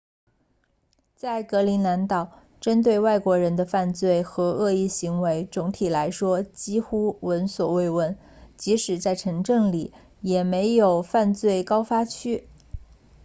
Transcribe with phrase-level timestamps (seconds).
[1.15, 8.17] 在格陵兰岛针对外国人的犯罪和恶意行为总体来说几乎闻所未闻
[8.57, 12.47] 即使在城镇里也没有犯罪高发区